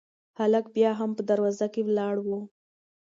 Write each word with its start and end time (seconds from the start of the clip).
هلک 0.37 0.65
بیا 0.75 0.91
هم 0.99 1.09
په 1.17 1.23
دروازه 1.29 1.67
کې 1.73 1.81
ولاړ 1.87 2.15
و. 2.25 2.29